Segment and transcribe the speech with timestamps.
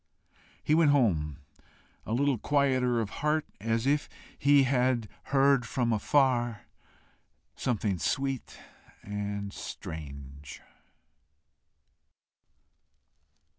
[0.63, 1.37] He went home
[2.07, 6.63] a little quieter of heart, as if he had heard from afar
[7.55, 8.57] something sweet
[9.03, 10.59] and strange.